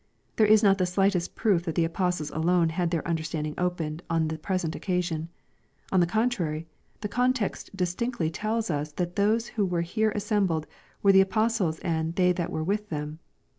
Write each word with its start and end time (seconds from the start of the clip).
—There 0.37 0.47
is 0.47 0.63
not 0.63 0.79
the 0.79 0.87
slightest 0.87 1.35
proof 1.35 1.61
that 1.65 1.75
the 1.75 1.85
apostles 1.85 2.31
alone 2.31 2.69
had 2.69 2.89
their 2.89 3.03
"understandings 3.05 3.53
opened" 3.59 4.01
on 4.09 4.29
the 4.29 4.39
present 4.39 4.73
occasion. 4.75 5.29
On 5.91 5.99
the 5.99 6.07
contraiT, 6.07 6.65
the 7.01 7.07
context 7.07 7.69
distinctly 7.77 8.31
tells 8.31 8.71
us 8.71 8.91
that 8.93 9.15
those 9.15 9.49
who 9.49 9.63
were 9.63 9.81
here 9.81 10.09
assembled 10.15 10.65
were 11.03 11.11
the 11.11 11.21
apostles 11.21 11.77
and" 11.81 12.15
they 12.15 12.31
that 12.31 12.49
were 12.51 12.63
with 12.63 12.89
them." 12.89 13.19